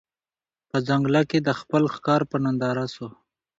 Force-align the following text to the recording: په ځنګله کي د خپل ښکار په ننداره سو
په 0.69 0.77
ځنګله 0.87 1.21
کي 1.29 1.39
د 1.41 1.49
خپل 1.59 1.83
ښکار 1.95 2.21
په 2.31 2.37
ننداره 2.43 2.85
سو 2.93 3.07